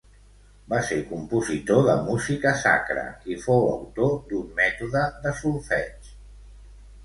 Va 0.71 0.77
ser 0.91 0.95
compositor 1.09 1.81
de 1.89 1.97
música 2.07 2.55
sacra 2.63 3.05
i 3.35 3.39
fou 3.45 3.69
autor 3.77 4.19
d'un 4.33 4.51
mètode 4.63 5.07
de 5.29 5.39
solfeig. 5.45 6.13